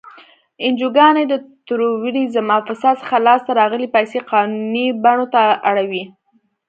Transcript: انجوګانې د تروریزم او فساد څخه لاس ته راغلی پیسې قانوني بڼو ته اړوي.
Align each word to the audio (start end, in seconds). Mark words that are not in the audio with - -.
انجوګانې 0.65 1.23
د 1.27 1.33
تروریزم 1.67 2.47
او 2.55 2.61
فساد 2.67 2.95
څخه 3.01 3.15
لاس 3.25 3.41
ته 3.47 3.51
راغلی 3.61 3.87
پیسې 3.95 4.19
قانوني 4.31 4.85
بڼو 5.03 5.25
ته 5.33 5.41
اړوي. 5.69 6.03